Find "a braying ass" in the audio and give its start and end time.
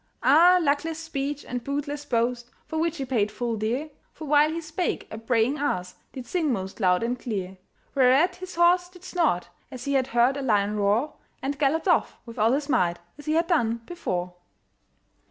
5.11-5.93